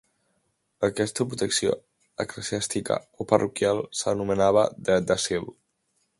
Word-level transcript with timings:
Aquesta 0.87 1.27
protecció 1.33 1.75
eclesiàstica 2.25 2.99
o 3.25 3.29
parroquial 3.33 3.83
se 4.01 4.09
l'anomenava 4.11 4.67
Dret 4.89 5.11
d'Asil. 5.13 5.49